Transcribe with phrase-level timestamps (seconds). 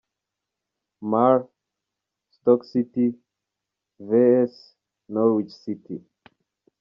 [0.99, 1.47] Mar,
[2.31, 3.13] Stoke City
[3.99, 4.73] vs
[5.07, 6.03] Norwich City.